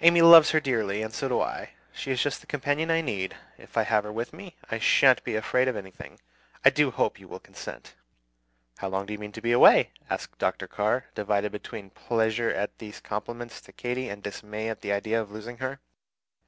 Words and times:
Amy 0.00 0.20
loves 0.20 0.50
her 0.50 0.58
dearly, 0.58 1.00
and 1.00 1.14
so 1.14 1.28
do 1.28 1.40
I; 1.40 1.70
she 1.92 2.10
is 2.10 2.20
just 2.20 2.40
the 2.40 2.46
companion 2.48 2.90
I 2.90 3.02
need; 3.02 3.36
if 3.56 3.76
I 3.76 3.84
have 3.84 4.02
her 4.02 4.10
with 4.10 4.32
me, 4.32 4.56
I 4.68 4.78
sha'n't 4.80 5.22
be 5.22 5.36
afraid 5.36 5.68
of 5.68 5.76
anything. 5.76 6.18
I 6.64 6.70
do 6.70 6.90
hope 6.90 7.20
you 7.20 7.28
will 7.28 7.38
consent." 7.38 7.94
"How 8.78 8.88
long 8.88 9.06
do 9.06 9.12
you 9.12 9.18
mean 9.20 9.30
to 9.30 9.40
be 9.40 9.52
away?" 9.52 9.90
asked 10.10 10.38
Dr. 10.40 10.66
Carr, 10.66 11.04
divided 11.14 11.52
between 11.52 11.90
pleasure 11.90 12.50
at 12.52 12.78
these 12.78 12.98
compliments 13.00 13.60
to 13.60 13.72
Katy 13.72 14.08
and 14.08 14.24
dismay 14.24 14.68
at 14.68 14.80
the 14.80 14.90
idea 14.92 15.20
of 15.22 15.30
losing 15.30 15.58
her. 15.58 15.78